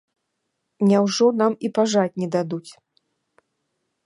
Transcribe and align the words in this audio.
Няўжо 0.91 1.27
нам 1.41 1.53
і 1.69 1.73
пажаць 1.77 2.17
не 2.23 2.27
дадуць? 2.37 2.67